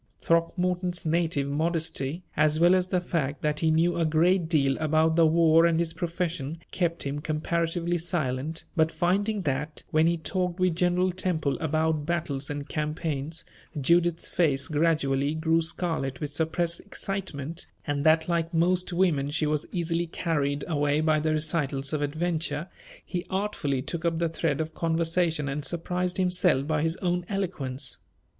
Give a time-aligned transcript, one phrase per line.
[0.17, 5.15] Throckmorton's native modesty, as well as the fact that he knew a great deal about
[5.15, 10.59] the war and his profession, kept him comparatively silent; but finding that, when he talked
[10.59, 13.45] with General Temple about battles and campaigns,
[13.79, 19.67] Judith's face gradually grew scarlet with suppressed excitement, and that like most women she was
[19.71, 22.65] easily carried away by the recitals of adventure,
[23.05, 27.97] he artfully took up the thread of conversation and surprised himself by his own eloquence.